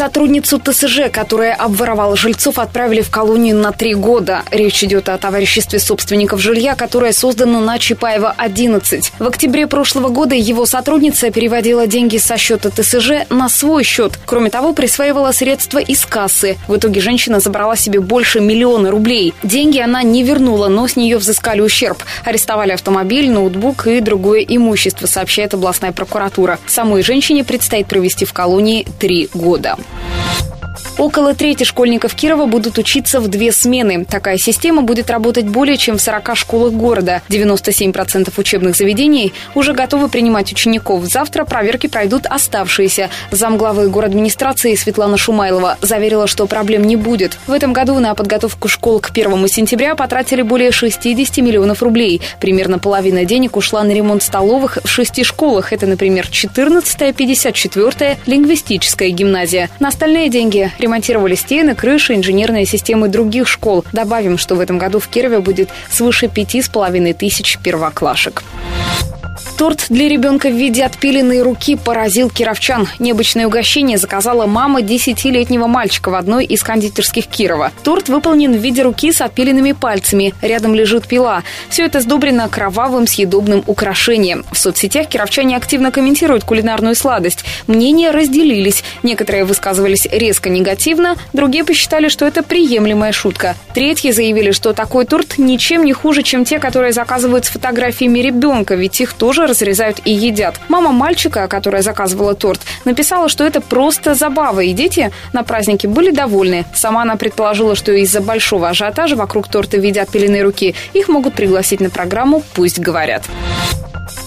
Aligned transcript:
Сотрудницу 0.00 0.58
ТСЖ, 0.58 1.10
которая 1.12 1.52
обворовала 1.52 2.16
жильцов, 2.16 2.58
отправили 2.58 3.02
в 3.02 3.10
колонию 3.10 3.56
на 3.56 3.70
три 3.70 3.92
года. 3.92 4.44
Речь 4.50 4.82
идет 4.82 5.10
о 5.10 5.18
товариществе 5.18 5.78
собственников 5.78 6.40
жилья, 6.40 6.74
которое 6.74 7.12
создано 7.12 7.60
на 7.60 7.78
Чапаева 7.78 8.34
11. 8.34 9.12
В 9.18 9.26
октябре 9.26 9.66
прошлого 9.66 10.08
года 10.08 10.34
его 10.34 10.64
сотрудница 10.64 11.30
переводила 11.30 11.86
деньги 11.86 12.16
со 12.16 12.38
счета 12.38 12.70
ТСЖ 12.70 13.28
на 13.28 13.50
свой 13.50 13.84
счет. 13.84 14.18
Кроме 14.24 14.48
того, 14.48 14.72
присваивала 14.72 15.32
средства 15.32 15.76
из 15.76 16.06
кассы. 16.06 16.56
В 16.66 16.78
итоге 16.78 17.02
женщина 17.02 17.38
забрала 17.38 17.76
себе 17.76 18.00
больше 18.00 18.40
миллиона 18.40 18.90
рублей. 18.90 19.34
Деньги 19.42 19.80
она 19.80 20.02
не 20.02 20.22
вернула, 20.22 20.68
но 20.68 20.88
с 20.88 20.96
нее 20.96 21.18
взыскали 21.18 21.60
ущерб. 21.60 22.02
Арестовали 22.24 22.72
автомобиль, 22.72 23.30
ноутбук 23.30 23.86
и 23.86 24.00
другое 24.00 24.46
имущество, 24.48 25.06
сообщает 25.06 25.52
областная 25.52 25.92
прокуратура. 25.92 26.58
Самой 26.66 27.02
женщине 27.02 27.44
предстоит 27.44 27.86
провести 27.86 28.24
в 28.24 28.32
колонии 28.32 28.86
три 28.98 29.28
года. 29.34 29.76
Около 30.98 31.34
трети 31.34 31.64
школьников 31.64 32.14
Кирова 32.14 32.46
будут 32.46 32.76
учиться 32.78 33.20
в 33.20 33.28
две 33.28 33.52
смены. 33.52 34.04
Такая 34.04 34.36
система 34.36 34.82
будет 34.82 35.10
работать 35.10 35.46
более 35.46 35.76
чем 35.76 35.96
в 35.96 36.02
40 36.02 36.36
школах 36.36 36.72
города. 36.72 37.22
97% 37.28 38.32
учебных 38.36 38.76
заведений 38.76 39.32
уже 39.54 39.72
готовы 39.72 40.08
принимать 40.08 40.52
учеников. 40.52 41.04
Завтра 41.04 41.44
проверки 41.44 41.86
пройдут 41.86 42.26
оставшиеся. 42.26 43.10
Замглавы 43.30 43.88
администрации 44.04 44.74
Светлана 44.74 45.16
Шумайлова 45.16 45.78
заверила, 45.80 46.26
что 46.26 46.46
проблем 46.46 46.84
не 46.84 46.96
будет. 46.96 47.38
В 47.46 47.52
этом 47.52 47.72
году 47.72 47.98
на 47.98 48.14
подготовку 48.14 48.68
школ 48.68 49.00
к 49.00 49.10
1 49.10 49.48
сентября 49.48 49.94
потратили 49.94 50.42
более 50.42 50.72
60 50.72 51.38
миллионов 51.38 51.82
рублей. 51.82 52.20
Примерно 52.40 52.78
половина 52.78 53.24
денег 53.24 53.56
ушла 53.56 53.82
на 53.84 53.92
ремонт 53.92 54.22
столовых 54.22 54.78
в 54.82 54.88
шести 54.88 55.24
школах. 55.24 55.72
Это, 55.72 55.86
например, 55.86 56.26
14-я, 56.30 57.10
54-я, 57.10 58.18
лингвистическая 58.26 59.10
гимназия. 59.10 59.70
На 59.78 59.88
остальные 59.88 60.28
деньги 60.28 60.70
ремонтировали 60.90 61.36
стены, 61.36 61.76
крыши, 61.76 62.16
инженерные 62.16 62.66
системы 62.66 63.06
других 63.06 63.46
школ. 63.46 63.84
Добавим, 63.92 64.38
что 64.38 64.56
в 64.56 64.60
этом 64.60 64.76
году 64.78 64.98
в 64.98 65.06
Кирове 65.06 65.38
будет 65.38 65.68
свыше 65.88 66.26
пяти 66.26 66.60
с 66.60 66.68
половиной 66.68 67.12
тысяч 67.12 67.58
первоклашек. 67.62 68.42
Торт 69.60 69.88
для 69.90 70.08
ребенка 70.08 70.48
в 70.48 70.54
виде 70.54 70.82
отпиленной 70.82 71.42
руки 71.42 71.76
поразил 71.76 72.30
кировчан. 72.30 72.88
Необычное 72.98 73.46
угощение 73.46 73.98
заказала 73.98 74.46
мама 74.46 74.80
десятилетнего 74.80 75.66
мальчика 75.66 76.08
в 76.08 76.14
одной 76.14 76.46
из 76.46 76.62
кондитерских 76.62 77.26
Кирова. 77.26 77.70
Торт 77.84 78.08
выполнен 78.08 78.54
в 78.54 78.56
виде 78.56 78.80
руки 78.80 79.12
с 79.12 79.20
отпиленными 79.20 79.72
пальцами. 79.72 80.32
Рядом 80.40 80.74
лежит 80.74 81.06
пила. 81.06 81.42
Все 81.68 81.84
это 81.84 82.00
сдобрено 82.00 82.48
кровавым 82.48 83.06
съедобным 83.06 83.62
украшением. 83.66 84.46
В 84.50 84.56
соцсетях 84.56 85.08
кировчане 85.08 85.58
активно 85.58 85.90
комментируют 85.90 86.44
кулинарную 86.44 86.94
сладость. 86.94 87.44
Мнения 87.66 88.12
разделились. 88.12 88.82
Некоторые 89.02 89.44
высказывались 89.44 90.08
резко 90.10 90.48
негативно, 90.48 90.69
другие 91.32 91.64
посчитали, 91.64 92.08
что 92.08 92.26
это 92.26 92.42
приемлемая 92.42 93.12
шутка. 93.12 93.56
Третьи 93.74 94.10
заявили, 94.10 94.50
что 94.50 94.72
такой 94.72 95.04
торт 95.04 95.38
ничем 95.38 95.84
не 95.84 95.92
хуже, 95.92 96.22
чем 96.22 96.44
те, 96.44 96.58
которые 96.58 96.92
заказывают 96.92 97.44
с 97.44 97.48
фотографиями 97.48 98.20
ребенка, 98.20 98.74
ведь 98.74 99.00
их 99.00 99.12
тоже 99.12 99.46
разрезают 99.46 100.00
и 100.04 100.12
едят. 100.12 100.60
Мама 100.68 100.92
мальчика, 100.92 101.48
которая 101.48 101.82
заказывала 101.82 102.34
торт, 102.34 102.60
написала, 102.84 103.28
что 103.28 103.44
это 103.44 103.60
просто 103.60 104.14
забава, 104.14 104.60
и 104.60 104.72
дети 104.72 105.10
на 105.32 105.42
празднике 105.42 105.88
были 105.88 106.10
довольны. 106.10 106.64
Сама 106.74 107.02
она 107.02 107.16
предположила, 107.16 107.74
что 107.74 107.92
из-за 107.92 108.20
большого 108.20 108.68
ажиотажа 108.68 109.16
вокруг 109.16 109.48
торта 109.48 109.76
в 109.76 109.80
виде 109.80 110.00
отпиленной 110.00 110.42
руки 110.42 110.74
их 110.92 111.08
могут 111.08 111.34
пригласить 111.34 111.80
на 111.80 111.90
программу 111.90 112.42
«Пусть 112.54 112.78
говорят». 112.78 113.24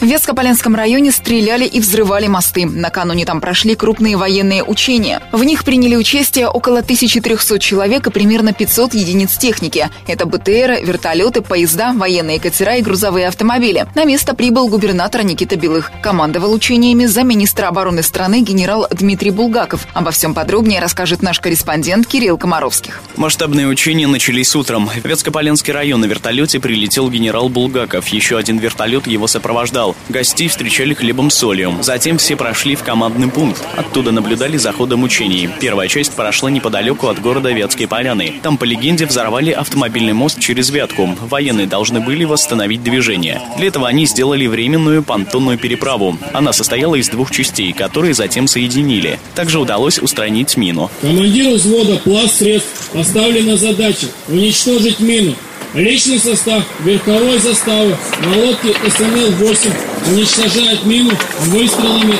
В 0.03 0.05
Вескополенском 0.05 0.75
районе 0.75 1.13
стреляли 1.13 1.63
и 1.63 1.79
взрывали 1.79 2.27
мосты. 2.27 2.65
Накануне 2.65 3.23
там 3.23 3.39
прошли 3.39 3.73
крупные 3.73 4.17
военные 4.17 4.61
учения. 4.61 5.21
В 5.31 5.45
них 5.45 5.63
приняли 5.63 5.95
участие 5.95 6.49
около 6.49 6.79
1300 6.79 7.57
человек 7.59 8.05
и 8.05 8.11
примерно 8.11 8.51
500 8.51 8.95
единиц 8.95 9.37
техники. 9.37 9.89
Это 10.05 10.25
БТР, 10.25 10.83
вертолеты, 10.83 11.39
поезда, 11.41 11.93
военные 11.93 12.41
катера 12.41 12.75
и 12.75 12.81
грузовые 12.81 13.29
автомобили. 13.29 13.87
На 13.95 14.03
место 14.03 14.35
прибыл 14.35 14.67
губернатор 14.67 15.23
Никита 15.23 15.55
Белых. 15.55 15.89
Командовал 16.01 16.51
учениями 16.51 17.05
замминистра 17.05 17.67
обороны 17.67 18.03
страны 18.03 18.41
генерал 18.41 18.85
Дмитрий 18.91 19.31
Булгаков. 19.31 19.87
Обо 19.93 20.11
всем 20.11 20.33
подробнее 20.33 20.81
расскажет 20.81 21.21
наш 21.21 21.39
корреспондент 21.39 22.07
Кирилл 22.07 22.37
Комаровских. 22.37 23.01
Масштабные 23.15 23.67
учения 23.67 24.07
начались 24.07 24.53
утром. 24.53 24.89
В 24.89 25.05
Вецкополенский 25.05 25.71
район 25.71 26.01
на 26.01 26.05
вертолете 26.07 26.59
прилетел 26.59 27.09
генерал 27.09 27.47
Булгаков. 27.47 28.09
Еще 28.09 28.37
один 28.37 28.57
вертолет 28.57 29.07
его 29.07 29.27
сопровождал. 29.27 29.92
Гостей 30.09 30.47
встречали 30.47 30.93
хлебом 30.93 31.29
с 31.29 31.35
солью. 31.35 31.75
Затем 31.81 32.17
все 32.17 32.35
прошли 32.35 32.75
в 32.75 32.83
командный 32.83 33.29
пункт. 33.29 33.63
Оттуда 33.75 34.11
наблюдали 34.11 34.57
за 34.57 34.71
ходом 34.71 35.03
учений. 35.03 35.49
Первая 35.59 35.87
часть 35.87 36.13
прошла 36.13 36.49
неподалеку 36.49 37.07
от 37.07 37.21
города 37.21 37.51
Вятские 37.51 37.87
Поляны. 37.87 38.35
Там, 38.41 38.57
по 38.57 38.63
легенде, 38.63 39.05
взорвали 39.05 39.51
автомобильный 39.51 40.13
мост 40.13 40.39
через 40.39 40.69
Вятку. 40.69 41.15
Военные 41.29 41.67
должны 41.67 41.99
были 41.99 42.23
восстановить 42.23 42.83
движение. 42.83 43.41
Для 43.57 43.67
этого 43.67 43.87
они 43.87 44.05
сделали 44.05 44.47
временную 44.47 45.03
понтонную 45.03 45.57
переправу. 45.57 46.17
Она 46.33 46.53
состояла 46.53 46.95
из 46.95 47.09
двух 47.09 47.31
частей, 47.31 47.73
которые 47.73 48.13
затем 48.13 48.47
соединили. 48.47 49.19
Также 49.35 49.59
удалось 49.59 49.99
устранить 49.99 50.57
мину. 50.57 50.89
Командир 51.01 51.53
взвода 51.53 51.97
пласт 51.97 52.39
средств 52.39 52.89
поставлена 52.91 53.57
задача 53.57 54.07
уничтожить 54.27 54.99
мину. 54.99 55.35
Личный 55.73 56.19
состав 56.19 56.63
верховой 56.81 57.39
заставы 57.39 57.97
на 58.23 58.37
лодке 58.45 58.69
СНЛ-8 58.69 59.73
уничтожает 60.13 60.85
мину 60.85 61.09
выстрелами 61.39 62.13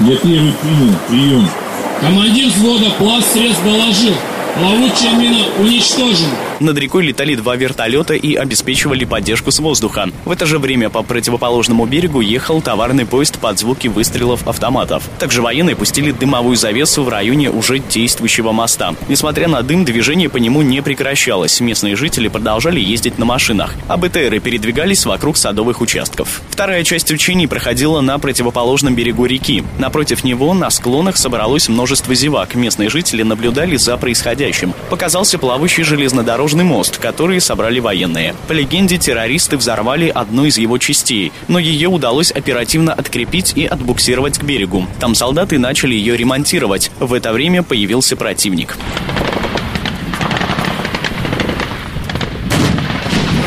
Я 0.00 0.16
первый 0.16 0.52
принял, 0.52 0.94
прием. 1.08 1.48
Командир 2.02 2.48
взвода 2.48 2.90
пласт 2.98 3.32
средств 3.32 3.64
доложил. 3.64 4.12
Плавучая 4.58 5.14
мина 5.14 5.38
уничтожена. 5.58 6.36
Над 6.58 6.78
рекой 6.78 7.04
летали 7.04 7.34
два 7.34 7.54
вертолета 7.54 8.14
и 8.14 8.34
обеспечивали 8.34 9.04
поддержку 9.04 9.50
с 9.50 9.58
воздуха. 9.58 10.08
В 10.24 10.30
это 10.30 10.46
же 10.46 10.58
время 10.58 10.88
по 10.88 11.02
противоположному 11.02 11.84
берегу 11.84 12.22
ехал 12.22 12.62
товарный 12.62 13.04
поезд 13.04 13.38
под 13.38 13.58
звуки 13.58 13.88
выстрелов 13.88 14.48
автоматов. 14.48 15.02
Также 15.18 15.42
военные 15.42 15.76
пустили 15.76 16.12
дымовую 16.12 16.56
завесу 16.56 17.02
в 17.02 17.10
районе 17.10 17.50
уже 17.50 17.78
действующего 17.78 18.52
моста. 18.52 18.94
Несмотря 19.08 19.48
на 19.48 19.60
дым, 19.62 19.84
движение 19.84 20.30
по 20.30 20.38
нему 20.38 20.62
не 20.62 20.80
прекращалось. 20.80 21.60
Местные 21.60 21.94
жители 21.94 22.28
продолжали 22.28 22.80
ездить 22.80 23.18
на 23.18 23.26
машинах, 23.26 23.74
а 23.86 23.98
БТРы 23.98 24.38
передвигались 24.40 25.04
вокруг 25.04 25.36
садовых 25.36 25.82
участков. 25.82 26.40
Вторая 26.48 26.84
часть 26.84 27.10
учений 27.10 27.46
проходила 27.46 28.00
на 28.00 28.18
противоположном 28.18 28.94
берегу 28.94 29.26
реки. 29.26 29.62
Напротив 29.78 30.24
него 30.24 30.54
на 30.54 30.70
склонах 30.70 31.18
собралось 31.18 31.68
множество 31.68 32.14
зевак. 32.14 32.54
Местные 32.54 32.88
жители 32.88 33.22
наблюдали 33.22 33.76
за 33.76 33.98
происходящим. 33.98 34.72
Показался 34.88 35.38
плавающий 35.38 35.82
железнодорожный 35.82 36.45
железнодорожный 36.46 36.64
мост, 36.64 36.98
который 36.98 37.40
собрали 37.40 37.80
военные. 37.80 38.34
По 38.46 38.52
легенде, 38.52 38.98
террористы 38.98 39.56
взорвали 39.56 40.08
одну 40.08 40.44
из 40.44 40.58
его 40.58 40.78
частей, 40.78 41.32
но 41.48 41.58
ее 41.58 41.88
удалось 41.88 42.30
оперативно 42.30 42.92
открепить 42.92 43.52
и 43.56 43.66
отбуксировать 43.66 44.38
к 44.38 44.44
берегу. 44.44 44.86
Там 45.00 45.14
солдаты 45.14 45.58
начали 45.58 45.94
ее 45.94 46.16
ремонтировать. 46.16 46.90
В 47.00 47.12
это 47.14 47.32
время 47.32 47.62
появился 47.62 48.16
противник. 48.16 48.76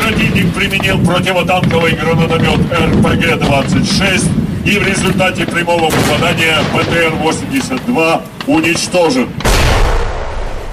Противник 0.02 0.54
применил 0.54 0.98
противотанковый 1.04 1.92
гранатомет 1.92 2.60
РПГ-26 2.70 4.66
и 4.66 4.78
в 4.78 4.86
результате 4.86 5.46
прямого 5.46 5.90
попадания 5.90 6.58
ПТР-82 6.74 8.22
уничтожен. 8.46 9.28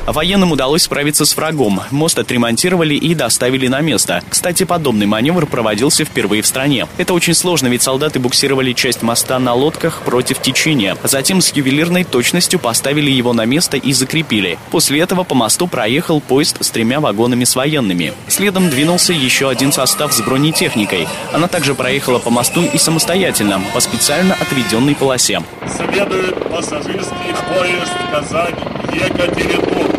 Военным 0.07 0.53
удалось 0.53 0.83
справиться 0.83 1.25
с 1.25 1.35
врагом. 1.35 1.81
Мост 1.91 2.17
отремонтировали 2.17 2.95
и 2.95 3.13
доставили 3.13 3.67
на 3.67 3.81
место. 3.81 4.23
Кстати, 4.29 4.63
подобный 4.63 5.05
маневр 5.05 5.45
проводился 5.45 6.05
впервые 6.05 6.41
в 6.41 6.47
стране. 6.47 6.87
Это 6.95 7.13
очень 7.13 7.33
сложно, 7.33 7.67
ведь 7.67 7.81
солдаты 7.81 8.17
буксировали 8.17 8.71
часть 8.71 9.01
моста 9.01 9.37
на 9.37 9.53
лодках 9.53 10.01
против 10.03 10.41
течения. 10.41 10.97
Затем 11.03 11.41
с 11.41 11.51
ювелирной 11.53 12.05
точностью 12.05 12.57
поставили 12.57 13.11
его 13.11 13.33
на 13.33 13.43
место 13.43 13.75
и 13.75 13.91
закрепили. 13.91 14.57
После 14.71 15.01
этого 15.01 15.25
по 15.25 15.35
мосту 15.35 15.67
проехал 15.67 16.21
поезд 16.21 16.63
с 16.63 16.69
тремя 16.69 17.01
вагонами 17.01 17.43
с 17.43 17.55
военными. 17.57 18.13
Следом 18.29 18.69
двинулся 18.69 19.11
еще 19.11 19.49
один 19.49 19.73
состав 19.73 20.13
с 20.13 20.21
бронетехникой. 20.21 21.05
Она 21.33 21.49
также 21.49 21.75
проехала 21.75 22.19
по 22.19 22.29
мосту 22.29 22.63
и 22.63 22.77
самостоятельно, 22.77 23.61
по 23.73 23.81
специально 23.81 24.35
отведенной 24.35 24.95
полосе. 24.95 25.41
Следует 25.67 26.49
пассажирский 26.49 27.33
поезд 27.53 27.91
Казань-Екатеринбург. 28.87 29.91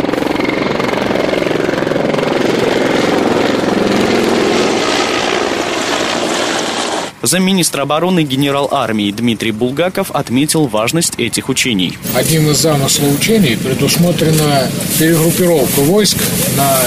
Замминистра 7.20 7.82
обороны 7.82 8.22
генерал 8.22 8.68
армии 8.70 9.10
Дмитрий 9.10 9.50
Булгаков 9.50 10.10
отметил 10.12 10.66
важность 10.66 11.14
этих 11.18 11.50
учений. 11.50 11.98
Одним 12.14 12.48
из 12.50 12.56
замыслов 12.58 13.18
учений 13.18 13.56
предусмотрена 13.56 14.68
перегруппировка 14.98 15.80
войск 15.80 16.16
на 16.56 16.78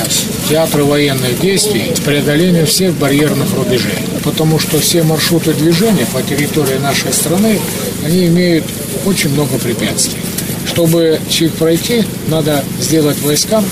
театры 0.50 0.84
военных 0.84 1.40
действий 1.40 1.92
с 1.94 2.00
преодолением 2.00 2.66
всех 2.66 2.96
барьерных 2.96 3.54
рубежей. 3.54 4.00
Потому 4.24 4.58
что 4.58 4.80
все 4.80 5.04
маршруты 5.04 5.54
движения 5.54 6.08
по 6.12 6.24
территории 6.24 6.78
нашей 6.78 7.14
страны, 7.14 7.60
они 8.04 8.26
имеют 8.28 8.66
очень 9.06 9.30
много 9.32 9.60
препятствий. 9.60 10.22
Чтобы 10.66 11.20
их 11.30 11.54
пройти, 11.54 12.04
надо 12.28 12.64
сделать 12.80 13.20
войскам 13.22 13.66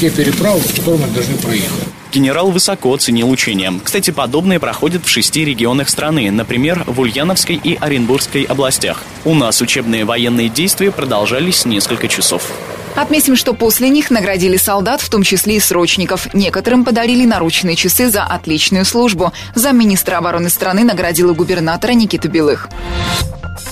те 0.00 0.10
переправы, 0.10 0.60
которые 0.76 1.06
мы 1.06 1.12
должны 1.12 1.36
проехать. 1.36 1.70
Генерал 2.12 2.50
высоко 2.50 2.94
оценил 2.94 3.30
учения. 3.30 3.72
Кстати, 3.82 4.10
подобные 4.10 4.58
проходят 4.58 5.04
в 5.04 5.08
шести 5.08 5.44
регионах 5.44 5.88
страны, 5.88 6.30
например, 6.30 6.84
в 6.86 7.00
Ульяновской 7.00 7.60
и 7.62 7.76
Оренбургской 7.78 8.42
областях. 8.44 9.02
У 9.24 9.34
нас 9.34 9.60
учебные 9.60 10.04
военные 10.04 10.48
действия 10.48 10.90
продолжались 10.90 11.66
несколько 11.66 12.08
часов. 12.08 12.50
Отметим, 12.94 13.36
что 13.36 13.52
после 13.52 13.90
них 13.90 14.10
наградили 14.10 14.56
солдат, 14.56 15.02
в 15.02 15.10
том 15.10 15.22
числе 15.22 15.56
и 15.56 15.60
срочников. 15.60 16.32
Некоторым 16.32 16.84
подарили 16.86 17.26
наручные 17.26 17.76
часы 17.76 18.08
за 18.08 18.24
отличную 18.24 18.86
службу. 18.86 19.34
Замминистра 19.54 20.16
обороны 20.16 20.48
страны 20.48 20.84
наградила 20.84 21.34
губернатора 21.34 21.92
Никиту 21.92 22.30
Белых. 22.30 22.70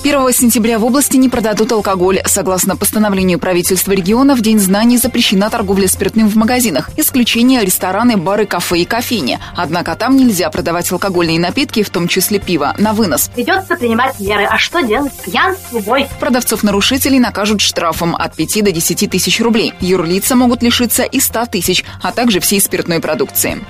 1 0.03 0.33
сентября 0.33 0.79
в 0.79 0.85
области 0.85 1.17
не 1.17 1.29
продадут 1.29 1.71
алкоголь. 1.71 2.21
Согласно 2.25 2.75
постановлению 2.75 3.39
правительства 3.39 3.91
региона, 3.91 4.35
в 4.35 4.41
День 4.41 4.59
знаний 4.59 4.97
запрещена 4.97 5.49
торговля 5.49 5.87
спиртным 5.87 6.27
в 6.27 6.35
магазинах. 6.35 6.89
Исключение 6.97 7.63
рестораны, 7.63 8.17
бары, 8.17 8.45
кафе 8.45 8.79
и 8.79 8.85
кофейни. 8.85 9.39
Однако 9.55 9.95
там 9.95 10.15
нельзя 10.15 10.49
продавать 10.49 10.91
алкогольные 10.91 11.39
напитки, 11.39 11.83
в 11.83 11.89
том 11.89 12.07
числе 12.07 12.39
пиво, 12.39 12.73
на 12.77 12.93
вынос. 12.93 13.29
Придется 13.33 13.75
принимать 13.75 14.19
меры. 14.19 14.45
А 14.45 14.57
что 14.57 14.81
делать? 14.81 15.13
Пьянство, 15.23 15.79
бой. 15.79 16.07
Продавцов-нарушителей 16.19 17.19
накажут 17.19 17.61
штрафом 17.61 18.15
от 18.15 18.35
5 18.35 18.63
до 18.63 18.71
10 18.71 19.09
тысяч 19.09 19.39
рублей. 19.39 19.73
Юрлица 19.79 20.35
могут 20.35 20.63
лишиться 20.63 21.03
и 21.03 21.19
100 21.19 21.45
тысяч, 21.47 21.83
а 22.01 22.11
также 22.11 22.39
всей 22.39 22.61
спиртной 22.61 22.99
продукции. 22.99 23.61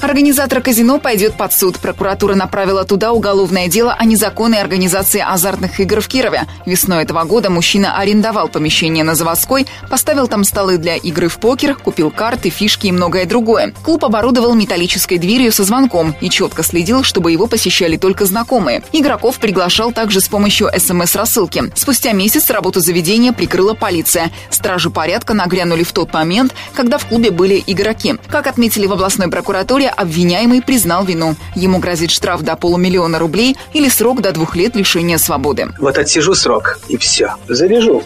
Организатор 0.00 0.60
казино 0.60 1.00
пойдет 1.00 1.36
под 1.36 1.52
суд. 1.52 1.78
Прокуратура 1.78 2.36
направила 2.36 2.84
туда 2.84 3.12
уголовное 3.12 3.66
дело 3.66 3.92
о 3.98 4.04
незаконной 4.04 4.60
организации 4.60 5.20
азартных 5.20 5.80
игр 5.80 6.00
в 6.00 6.06
Кирове. 6.06 6.46
Весной 6.66 7.02
этого 7.02 7.24
года 7.24 7.50
мужчина 7.50 7.98
арендовал 7.98 8.48
помещение 8.48 9.02
на 9.02 9.16
заводской, 9.16 9.66
поставил 9.90 10.28
там 10.28 10.44
столы 10.44 10.78
для 10.78 10.94
игры 10.94 11.28
в 11.28 11.38
покер, 11.38 11.74
купил 11.74 12.12
карты, 12.12 12.48
фишки 12.48 12.86
и 12.86 12.92
многое 12.92 13.26
другое. 13.26 13.74
Клуб 13.82 14.04
оборудовал 14.04 14.54
металлической 14.54 15.18
дверью 15.18 15.50
со 15.50 15.64
звонком 15.64 16.14
и 16.20 16.30
четко 16.30 16.62
следил, 16.62 17.02
чтобы 17.02 17.32
его 17.32 17.48
посещали 17.48 17.96
только 17.96 18.24
знакомые. 18.24 18.84
Игроков 18.92 19.38
приглашал 19.40 19.90
также 19.90 20.20
с 20.20 20.28
помощью 20.28 20.68
СМС-рассылки. 20.68 21.72
Спустя 21.74 22.12
месяц 22.12 22.50
работу 22.50 22.78
заведения 22.78 23.32
прикрыла 23.32 23.74
полиция. 23.74 24.30
Стражи 24.48 24.90
порядка 24.90 25.34
нагрянули 25.34 25.82
в 25.82 25.90
тот 25.92 26.12
момент, 26.12 26.54
когда 26.74 26.98
в 26.98 27.06
клубе 27.06 27.32
были 27.32 27.62
игроки. 27.66 28.14
Как 28.28 28.46
отметили 28.46 28.86
в 28.86 28.92
областной 28.92 29.28
прокуратуре, 29.28 29.87
обвиняемый 29.88 30.62
признал 30.62 31.04
вину. 31.04 31.36
Ему 31.54 31.78
грозит 31.78 32.10
штраф 32.10 32.42
до 32.42 32.56
полумиллиона 32.56 33.18
рублей 33.18 33.56
или 33.72 33.88
срок 33.88 34.20
до 34.20 34.32
двух 34.32 34.56
лет 34.56 34.76
лишения 34.76 35.18
свободы. 35.18 35.68
Вот 35.78 35.98
отсижу 35.98 36.34
срок, 36.34 36.80
и 36.88 36.96
все. 36.96 37.34
Заряжу. 37.48 38.02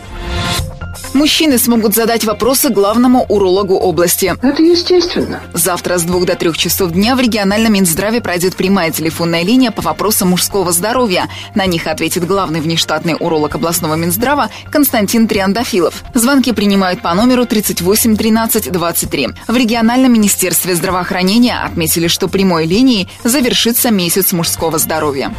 Мужчины 1.14 1.58
смогут 1.58 1.94
задать 1.94 2.24
вопросы 2.24 2.70
главному 2.70 3.24
урологу 3.28 3.74
области. 3.74 4.34
Это 4.40 4.62
естественно. 4.62 5.40
Завтра 5.52 5.98
с 5.98 6.02
двух 6.02 6.24
до 6.24 6.36
трех 6.36 6.56
часов 6.56 6.92
дня 6.92 7.14
в 7.16 7.20
региональном 7.20 7.74
Минздраве 7.74 8.20
пройдет 8.20 8.56
прямая 8.56 8.90
телефонная 8.90 9.42
линия 9.42 9.70
по 9.70 9.82
вопросам 9.82 10.30
мужского 10.30 10.72
здоровья. 10.72 11.28
На 11.54 11.66
них 11.66 11.86
ответит 11.86 12.26
главный 12.26 12.60
внештатный 12.60 13.14
уролог 13.18 13.54
областного 13.54 13.94
Минздрава 13.94 14.48
Константин 14.70 15.28
Триандафилов. 15.28 16.02
Звонки 16.14 16.52
принимают 16.52 17.02
по 17.02 17.12
номеру 17.12 17.44
38 17.44 18.16
13 18.16 18.72
23. 18.72 19.28
В 19.48 19.56
региональном 19.56 20.12
Министерстве 20.14 20.74
здравоохранения 20.74 21.58
отметили, 21.62 22.06
что 22.06 22.28
прямой 22.28 22.64
линией 22.66 23.08
завершится 23.22 23.90
месяц 23.90 24.32
мужского 24.32 24.78
здоровья. 24.78 25.32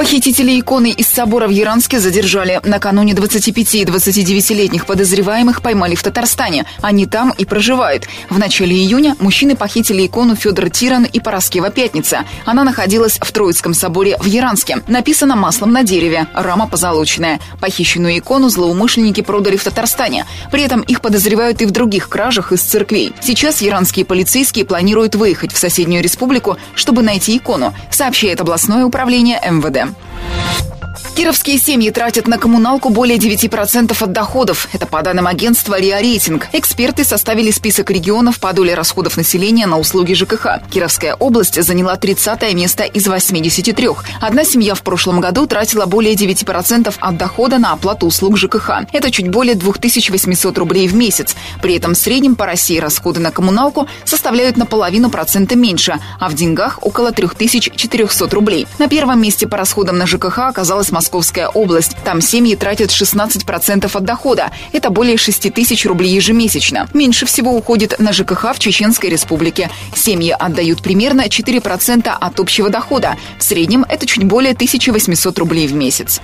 Похитители 0.00 0.58
иконы 0.58 0.92
из 0.92 1.08
собора 1.08 1.46
в 1.46 1.50
Яранске 1.50 2.00
задержали. 2.00 2.58
Накануне 2.64 3.12
25 3.12 3.74
и 3.74 3.84
29-летних 3.84 4.86
подозреваемых 4.86 5.60
поймали 5.60 5.94
в 5.94 6.02
Татарстане. 6.02 6.64
Они 6.80 7.04
там 7.04 7.34
и 7.36 7.44
проживают. 7.44 8.08
В 8.30 8.38
начале 8.38 8.74
июня 8.74 9.14
мужчины 9.20 9.56
похитили 9.56 10.06
икону 10.06 10.36
Федор 10.36 10.70
Тиран 10.70 11.04
и 11.04 11.20
Пороскева 11.20 11.68
Пятница. 11.68 12.24
Она 12.46 12.64
находилась 12.64 13.18
в 13.20 13.30
Троицком 13.30 13.74
соборе 13.74 14.16
в 14.16 14.24
Яранске. 14.24 14.82
Написано 14.88 15.36
маслом 15.36 15.70
на 15.72 15.82
дереве, 15.82 16.28
рама 16.32 16.66
позолоченная. 16.66 17.38
Похищенную 17.60 18.16
икону 18.20 18.48
злоумышленники 18.48 19.20
продали 19.20 19.58
в 19.58 19.64
Татарстане. 19.64 20.24
При 20.50 20.62
этом 20.62 20.80
их 20.80 21.02
подозревают 21.02 21.60
и 21.60 21.66
в 21.66 21.72
других 21.72 22.08
кражах 22.08 22.52
из 22.52 22.62
церквей. 22.62 23.12
Сейчас 23.20 23.62
иранские 23.62 24.06
полицейские 24.06 24.64
планируют 24.64 25.14
выехать 25.14 25.52
в 25.52 25.58
соседнюю 25.58 26.02
республику, 26.02 26.56
чтобы 26.74 27.02
найти 27.02 27.36
икону, 27.36 27.74
сообщает 27.90 28.40
областное 28.40 28.86
управление 28.86 29.38
МВД. 29.46 29.89
Instagram. 29.90 30.79
Кировские 31.14 31.58
семьи 31.58 31.90
тратят 31.90 32.26
на 32.26 32.38
коммуналку 32.38 32.88
более 32.88 33.18
9% 33.18 34.02
от 34.02 34.12
доходов. 34.12 34.68
Это 34.72 34.86
по 34.86 35.02
данным 35.02 35.26
агентства 35.26 35.78
РИА 35.78 36.00
Рейтинг. 36.00 36.48
Эксперты 36.52 37.04
составили 37.04 37.50
список 37.50 37.90
регионов 37.90 38.40
по 38.40 38.52
доле 38.52 38.74
расходов 38.74 39.16
населения 39.16 39.66
на 39.66 39.78
услуги 39.78 40.14
ЖКХ. 40.14 40.60
Кировская 40.70 41.14
область 41.14 41.62
заняла 41.62 41.96
30 41.96 42.54
место 42.54 42.84
из 42.84 43.06
83. 43.06 43.88
Одна 44.20 44.44
семья 44.44 44.74
в 44.74 44.82
прошлом 44.82 45.20
году 45.20 45.46
тратила 45.46 45.84
более 45.86 46.14
9% 46.14 46.94
от 46.98 47.16
дохода 47.16 47.58
на 47.58 47.72
оплату 47.72 48.06
услуг 48.06 48.38
ЖКХ. 48.38 48.70
Это 48.92 49.10
чуть 49.10 49.28
более 49.28 49.56
2800 49.56 50.56
рублей 50.56 50.88
в 50.88 50.94
месяц. 50.94 51.36
При 51.60 51.76
этом 51.76 51.94
в 51.94 51.98
среднем 51.98 52.34
по 52.34 52.46
России 52.46 52.78
расходы 52.78 53.20
на 53.20 53.30
коммуналку 53.30 53.86
составляют 54.04 54.56
наполовину 54.56 55.10
процента 55.10 55.54
меньше, 55.54 55.98
а 56.18 56.28
в 56.30 56.34
деньгах 56.34 56.78
около 56.80 57.12
3400 57.12 58.34
рублей. 58.34 58.66
На 58.78 58.88
первом 58.88 59.20
месте 59.20 59.46
по 59.46 59.56
расходам 59.58 59.98
на 59.98 60.06
ЖКХ 60.06 60.54
оказалась 60.80 60.92
Московская 60.92 61.48
область. 61.48 61.96
Там 62.04 62.20
семьи 62.20 62.56
тратят 62.56 62.90
16% 62.90 63.90
от 63.92 64.04
дохода. 64.04 64.50
Это 64.72 64.90
более 64.90 65.16
6 65.16 65.52
тысяч 65.52 65.84
рублей 65.84 66.14
ежемесячно. 66.14 66.88
Меньше 66.94 67.26
всего 67.26 67.54
уходит 67.54 67.98
на 67.98 68.12
ЖКХ 68.12 68.54
в 68.54 68.58
Чеченской 68.58 69.10
республике. 69.10 69.68
Семьи 69.94 70.34
отдают 70.38 70.82
примерно 70.82 71.26
4% 71.26 72.08
от 72.08 72.40
общего 72.40 72.70
дохода. 72.70 73.16
В 73.38 73.42
среднем 73.42 73.84
это 73.88 74.06
чуть 74.06 74.24
более 74.24 74.52
1800 74.52 75.38
рублей 75.38 75.66
в 75.66 75.74
месяц. 75.74 76.20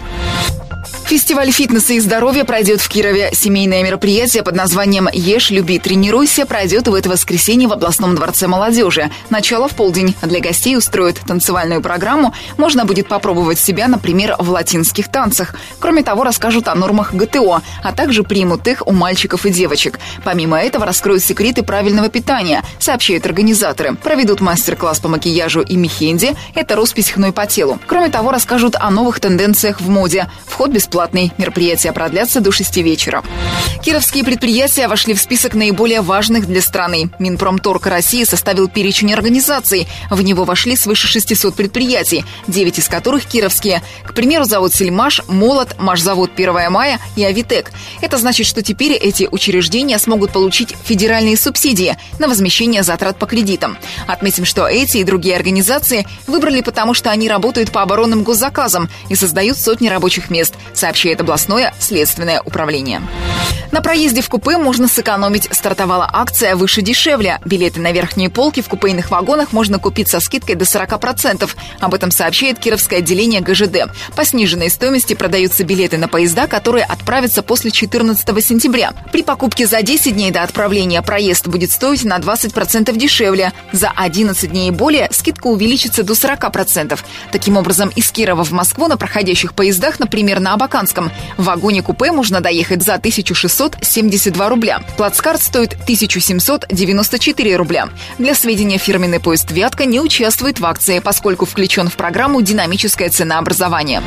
Фестиваль 1.07 1.53
фитнеса 1.53 1.93
и 1.93 2.01
здоровья 2.01 2.43
пройдет 2.43 2.81
в 2.81 2.89
Кирове. 2.89 3.31
Семейное 3.33 3.85
мероприятие 3.85 4.43
под 4.43 4.57
названием 4.57 5.09
«Ешь, 5.13 5.51
люби, 5.51 5.79
тренируйся» 5.79 6.47
пройдет 6.47 6.89
в 6.89 6.95
это 6.95 7.09
воскресенье 7.09 7.69
в 7.69 7.73
областном 7.73 8.17
дворце 8.17 8.49
молодежи. 8.49 9.13
Начало 9.31 9.69
в 9.69 9.77
полдень. 9.77 10.17
Для 10.23 10.41
гостей 10.41 10.77
устроят 10.77 11.21
танцевальную 11.25 11.81
программу. 11.81 12.35
Можно 12.57 12.87
будет 12.87 13.07
попробовать 13.07 13.61
себя, 13.61 13.87
например, 13.87 14.35
в 14.41 14.51
латинских 14.51 15.09
танцах. 15.09 15.55
Кроме 15.79 16.03
того, 16.03 16.25
расскажут 16.25 16.67
о 16.67 16.75
нормах 16.75 17.15
ГТО, 17.15 17.63
а 17.85 17.93
также 17.93 18.25
примут 18.25 18.67
их 18.67 18.85
у 18.85 18.91
мальчиков 18.91 19.47
и 19.47 19.51
девочек. 19.51 20.01
Помимо 20.25 20.61
этого, 20.61 20.85
раскроют 20.85 21.23
секреты 21.23 21.63
правильного 21.63 22.09
питания, 22.09 22.65
сообщают 22.81 23.27
организаторы. 23.27 23.95
Проведут 23.95 24.41
мастер-класс 24.41 24.99
по 24.99 25.07
макияжу 25.07 25.61
и 25.61 25.77
мехенде. 25.77 26.35
Это 26.57 26.75
роспись 26.75 27.11
хной 27.11 27.31
по 27.31 27.47
телу. 27.47 27.79
Кроме 27.87 28.09
того, 28.09 28.33
расскажут 28.33 28.75
о 28.75 28.91
новых 28.91 29.21
тенденциях 29.21 29.81
в 29.81 29.89
моде. 29.89 30.29
Вход 30.49 30.71
бесплатный 30.71 30.96
бесплатный. 30.97 31.31
Мероприятия 31.37 31.93
продлятся 31.93 32.41
до 32.41 32.51
6 32.51 32.79
вечера. 32.79 33.23
Кировские 33.85 34.25
предприятия 34.25 34.89
вошли 34.89 35.13
в 35.13 35.21
список 35.21 35.55
наиболее 35.55 36.01
важных 36.01 36.47
для 36.47 36.63
страны. 36.63 37.11
Минпромторг 37.19 37.87
России 37.87 38.25
составил 38.25 38.69
перечень 38.69 39.13
организаций. 39.13 39.87
В 40.11 40.23
него 40.23 40.45
вошли 40.45 40.75
свыше 40.75 41.07
600 41.07 41.55
предприятий, 41.55 42.25
9 42.49 42.79
из 42.79 42.89
которых 42.89 43.27
кировские. 43.27 43.83
К 44.07 44.15
примеру, 44.15 44.45
завод 44.45 44.75
«Сельмаш», 44.75 45.21
«Молот», 45.29 45.79
«Машзавод 45.79 46.31
1 46.35 46.71
мая» 46.71 46.99
и 47.15 47.25
«Авитек». 47.25 47.73
Это 48.01 48.17
значит, 48.17 48.47
что 48.47 48.63
теперь 48.63 48.93
эти 48.93 49.29
учреждения 49.31 49.99
смогут 49.99 50.33
получить 50.33 50.75
федеральные 50.85 51.37
субсидии 51.37 51.97
на 52.19 52.27
возмещение 52.27 52.83
затрат 52.83 53.19
по 53.19 53.27
кредитам. 53.27 53.77
Отметим, 54.07 54.47
что 54.47 54.67
эти 54.67 54.99
и 54.99 55.05
другие 55.05 55.37
организации 55.37 56.07
выбрали 56.27 56.63
потому, 56.63 56.95
что 56.95 57.11
они 57.11 57.29
работают 57.29 57.71
по 57.71 57.83
оборонным 57.83 58.23
госзаказам 58.23 58.89
и 59.11 59.15
создают 59.15 59.59
сотни 59.59 59.89
рабочих 59.89 60.31
мест– 60.31 60.55
сообщает 60.87 61.21
областное 61.21 61.75
следственное 61.81 62.41
управление. 62.41 63.03
На 63.73 63.83
проезде 63.83 64.23
в 64.23 64.29
купе 64.29 64.57
можно 64.57 64.87
сэкономить. 64.87 65.49
Стартовала 65.51 66.09
акция 66.11 66.55
«Выше 66.55 66.83
дешевле». 66.83 67.41
Билеты 67.45 67.81
на 67.81 67.91
верхние 67.93 68.31
полки 68.31 68.63
в 68.63 68.69
купейных 68.69 69.11
вагонах 69.11 69.53
можно 69.53 69.79
купить 69.79 70.09
со 70.09 70.21
скидкой 70.21 70.55
до 70.55 70.65
40%. 70.65 71.51
Об 71.81 71.95
этом 71.95 72.11
сообщает 72.11 72.59
Кировское 72.59 73.01
отделение 73.01 73.41
ГЖД. 73.41 73.91
По 74.15 74.25
сниженной 74.25 74.71
стоимости 74.71 75.15
продаются 75.15 75.65
билеты 75.65 75.99
на 75.99 76.07
поезда, 76.07 76.47
которые 76.47 76.85
отправятся 76.85 77.43
после 77.43 77.71
14 77.73 78.45
сентября. 78.45 78.93
При 79.11 79.23
покупке 79.23 79.67
за 79.67 79.83
10 79.83 80.15
дней 80.15 80.31
до 80.31 80.43
отправления 80.43 81.03
проезд 81.03 81.49
будет 81.49 81.73
стоить 81.73 82.05
на 82.05 82.19
20% 82.19 82.97
дешевле. 82.97 83.53
За 83.73 83.91
11 83.91 84.51
дней 84.51 84.69
и 84.69 84.71
более 84.71 85.09
скидка 85.11 85.49
увеличится 85.49 86.05
до 86.05 86.13
40%. 86.15 86.99
Таким 87.33 87.57
образом, 87.57 87.91
из 87.97 88.11
Кирова 88.11 88.45
в 88.45 88.53
Москву 88.53 88.87
на 88.87 88.97
проходящих 88.97 89.55
поездах, 89.55 89.99
например, 89.99 90.41
на 90.41 90.55
Абаканском, 90.77 91.11
в 91.39 91.45
вагоне-купе 91.45 92.13
можно 92.13 92.43
доехать 92.43 92.83
за 92.83 92.95
1672 92.95 94.49
рубля. 94.49 94.83
Плацкарт 94.99 95.43
стоит 95.43 95.73
1794 95.73 97.57
рубля. 97.57 97.89
Для 98.19 98.35
сведения, 98.35 98.77
фирменный 98.77 99.19
поезд 99.19 99.51
«Вятка» 99.51 99.87
не 99.87 100.01
участвует 100.01 100.61
в 100.61 100.67
акции, 100.67 100.99
поскольку 100.99 101.47
включен 101.47 101.89
в 101.89 101.97
программу 101.97 102.43
«Динамическое 102.43 103.09
ценообразование». 103.09 104.03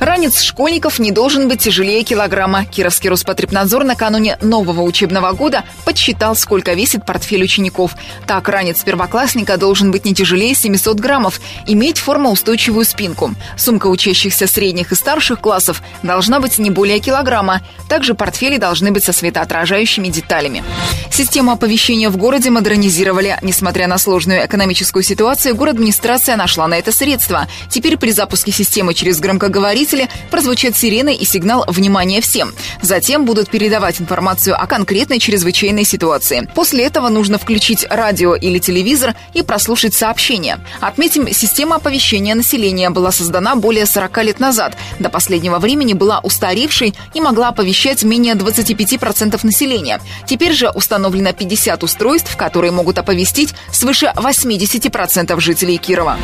Ранец 0.00 0.42
школьников 0.42 0.98
не 0.98 1.10
должен 1.10 1.48
быть 1.48 1.60
тяжелее 1.60 2.02
килограмма. 2.02 2.64
Кировский 2.66 3.08
Роспотребнадзор 3.08 3.84
накануне 3.84 4.36
нового 4.42 4.82
учебного 4.82 5.32
года 5.32 5.64
подсчитал, 5.84 6.36
сколько 6.36 6.74
весит 6.74 7.06
портфель 7.06 7.42
учеников. 7.42 7.96
Так, 8.26 8.48
ранец 8.48 8.82
первоклассника 8.84 9.56
должен 9.56 9.90
быть 9.90 10.04
не 10.04 10.14
тяжелее 10.14 10.54
700 10.54 11.00
граммов, 11.00 11.40
иметь 11.66 11.98
формоустойчивую 11.98 12.84
спинку. 12.84 13.34
Сумка 13.56 13.86
учащихся 13.86 14.46
средних 14.46 14.92
и 14.92 14.94
старших 14.94 15.40
классов 15.40 15.82
должна 16.06 16.40
быть 16.40 16.58
не 16.58 16.70
более 16.70 16.98
килограмма. 16.98 17.62
Также 17.88 18.14
портфели 18.14 18.56
должны 18.56 18.90
быть 18.90 19.04
со 19.04 19.12
светоотражающими 19.12 20.08
деталями. 20.08 20.64
Систему 21.10 21.52
оповещения 21.52 22.10
в 22.10 22.16
городе 22.16 22.50
модернизировали. 22.50 23.38
Несмотря 23.42 23.86
на 23.86 23.98
сложную 23.98 24.44
экономическую 24.44 25.02
ситуацию, 25.02 25.54
город 25.54 25.76
администрация 25.76 26.36
нашла 26.36 26.66
на 26.66 26.78
это 26.78 26.90
средства. 26.90 27.48
Теперь 27.68 27.98
при 27.98 28.10
запуске 28.10 28.50
системы 28.50 28.94
через 28.94 29.20
громкоговорители 29.20 30.08
прозвучат 30.30 30.74
сирены 30.74 31.14
и 31.14 31.24
сигнал 31.26 31.64
«Внимание 31.68 32.22
всем». 32.22 32.54
Затем 32.80 33.26
будут 33.26 33.50
передавать 33.50 34.00
информацию 34.00 34.60
о 34.60 34.66
конкретной 34.66 35.18
чрезвычайной 35.18 35.84
ситуации. 35.84 36.48
После 36.54 36.84
этого 36.84 37.10
нужно 37.10 37.38
включить 37.38 37.86
радио 37.90 38.34
или 38.34 38.58
телевизор 38.58 39.14
и 39.34 39.42
прослушать 39.42 39.92
сообщения. 39.92 40.60
Отметим, 40.80 41.30
система 41.32 41.76
оповещения 41.76 42.34
населения 42.34 42.88
была 42.88 43.12
создана 43.12 43.54
более 43.54 43.84
40 43.84 44.24
лет 44.24 44.40
назад. 44.40 44.76
До 44.98 45.10
последнего 45.10 45.58
времени 45.58 45.92
была 45.96 46.20
устаревшей 46.20 46.94
и 47.14 47.20
могла 47.20 47.48
оповещать 47.48 48.04
менее 48.04 48.34
25% 48.34 49.38
населения. 49.42 50.00
Теперь 50.26 50.52
же 50.52 50.70
установлено 50.70 51.32
50 51.32 51.82
устройств, 51.82 52.36
которые 52.36 52.70
могут 52.70 52.98
оповестить 52.98 53.54
свыше 53.72 54.12
80% 54.14 55.38
жителей 55.40 55.78
Кирова. 55.78 56.16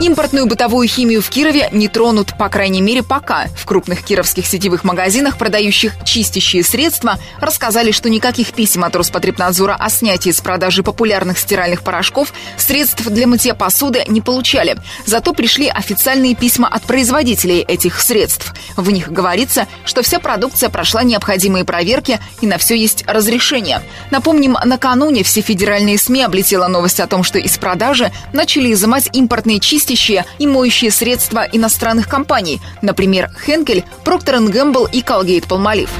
Импортную 0.00 0.46
бытовую 0.46 0.88
химию 0.88 1.22
в 1.22 1.28
Кирове 1.28 1.68
не 1.72 1.86
тронут, 1.86 2.36
по 2.36 2.48
крайней 2.48 2.80
мере, 2.82 3.02
пока. 3.04 3.46
В 3.56 3.66
крупных 3.66 4.02
кировских 4.02 4.46
сетевых 4.46 4.82
магазинах, 4.82 5.38
продающих 5.38 5.92
чистящие 6.04 6.64
средства, 6.64 7.18
рассказали, 7.40 7.92
что 7.92 8.10
никаких 8.10 8.52
писем 8.52 8.82
от 8.82 8.96
Роспотребнадзора 8.96 9.76
о 9.78 9.90
снятии 9.90 10.30
с 10.30 10.40
продажи 10.40 10.82
популярных 10.82 11.38
стиральных 11.38 11.82
порошков, 11.82 12.32
средств 12.56 13.06
для 13.06 13.28
мытья 13.28 13.54
посуды 13.54 14.04
не 14.08 14.20
получали. 14.20 14.76
Зато 15.06 15.32
пришли 15.34 15.68
официальные 15.68 16.34
письма 16.34 16.66
от 16.66 16.82
производителей 16.82 17.60
этих 17.60 18.00
средств. 18.00 18.52
В 18.76 18.90
них 18.90 19.11
говорится, 19.12 19.66
что 19.84 20.02
вся 20.02 20.18
продукция 20.18 20.68
прошла 20.68 21.02
необходимые 21.02 21.64
проверки 21.64 22.20
и 22.40 22.46
на 22.46 22.58
все 22.58 22.74
есть 22.74 23.04
разрешение. 23.06 23.82
Напомним, 24.10 24.56
накануне 24.64 25.22
все 25.22 25.40
федеральные 25.40 25.98
СМИ 25.98 26.22
облетела 26.22 26.68
новость 26.68 27.00
о 27.00 27.06
том, 27.06 27.22
что 27.22 27.38
из 27.38 27.56
продажи 27.58 28.12
начали 28.32 28.72
изымать 28.72 29.08
импортные 29.12 29.60
чистящие 29.60 30.24
и 30.38 30.46
моющие 30.46 30.90
средства 30.90 31.46
иностранных 31.50 32.08
компаний, 32.08 32.60
например, 32.80 33.30
Хенкель, 33.46 33.84
Procter 34.04 34.38
Gamble 34.50 34.88
и 34.90 35.02
Colgate 35.02 35.46
Palmolive. 35.46 35.90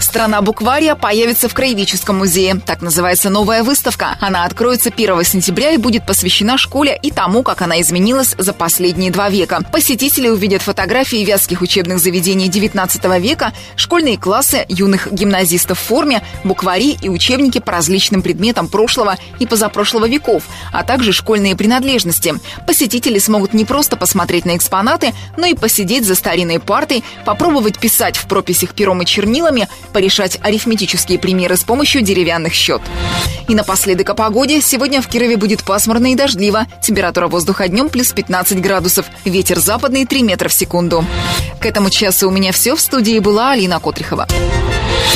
Страна 0.00 0.42
буквария 0.42 0.94
появится 0.94 1.48
в 1.48 1.54
Краеведческом 1.54 2.18
музее. 2.18 2.60
Так 2.64 2.82
называется 2.82 3.30
новая 3.30 3.62
выставка. 3.62 4.16
Она 4.20 4.44
откроется 4.44 4.90
1 4.90 5.24
сентября 5.24 5.70
и 5.70 5.78
будет 5.78 6.06
посвящена 6.06 6.58
школе 6.58 6.98
и 7.00 7.10
тому, 7.10 7.42
как 7.42 7.62
она 7.62 7.80
изменилась 7.80 8.34
за 8.36 8.52
последние 8.52 9.10
два 9.10 9.30
века. 9.30 9.62
Посетители 9.72 10.28
увидят 10.28 10.62
фотографии 10.62 11.24
вятских 11.24 11.62
учебных 11.62 11.98
заведений 11.98 12.45
19 12.48 13.04
века, 13.20 13.52
школьные 13.76 14.18
классы 14.18 14.64
юных 14.68 15.12
гимназистов 15.12 15.78
в 15.78 15.82
форме, 15.82 16.22
буквари 16.44 16.96
и 17.00 17.08
учебники 17.08 17.58
по 17.58 17.72
различным 17.72 18.22
предметам 18.22 18.68
прошлого 18.68 19.16
и 19.38 19.46
позапрошлого 19.46 20.08
веков, 20.08 20.44
а 20.72 20.82
также 20.82 21.12
школьные 21.12 21.56
принадлежности. 21.56 22.34
Посетители 22.66 23.18
смогут 23.18 23.54
не 23.54 23.64
просто 23.64 23.96
посмотреть 23.96 24.44
на 24.44 24.56
экспонаты, 24.56 25.12
но 25.36 25.46
и 25.46 25.54
посидеть 25.54 26.04
за 26.04 26.14
старинной 26.14 26.60
партой, 26.60 27.04
попробовать 27.24 27.78
писать 27.78 28.16
в 28.16 28.26
прописях 28.26 28.74
пером 28.74 29.02
и 29.02 29.06
чернилами, 29.06 29.68
порешать 29.92 30.38
арифметические 30.42 31.18
примеры 31.18 31.56
с 31.56 31.64
помощью 31.64 32.02
деревянных 32.02 32.52
счет. 32.52 32.82
И 33.48 33.54
напоследок 33.54 34.10
о 34.10 34.14
погоде. 34.14 34.60
Сегодня 34.60 35.00
в 35.00 35.08
Кирове 35.08 35.36
будет 35.36 35.62
пасмурно 35.62 36.12
и 36.12 36.16
дождливо. 36.16 36.66
Температура 36.82 37.28
воздуха 37.28 37.68
днем 37.68 37.88
плюс 37.88 38.12
15 38.12 38.60
градусов. 38.60 39.06
Ветер 39.24 39.60
западный 39.60 40.04
3 40.04 40.22
метра 40.22 40.48
в 40.48 40.52
секунду. 40.52 41.04
К 41.60 41.66
этому 41.66 41.90
часу 41.90 42.28
меня 42.36 42.52
все. 42.52 42.76
В 42.76 42.80
студии 42.80 43.18
была 43.18 43.52
Алина 43.52 43.80
Котрихова. 43.80 44.28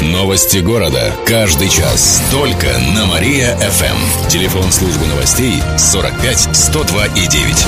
Новости 0.01 0.59
города. 0.59 1.15
Каждый 1.27 1.69
час. 1.69 2.23
Только 2.33 2.67
на 2.95 3.05
Мария-ФМ. 3.07 4.29
Телефон 4.29 4.73
службы 4.73 5.07
новостей 5.07 5.63
45 5.77 6.57
102 6.57 7.07
и 7.07 7.27
9. 7.27 7.67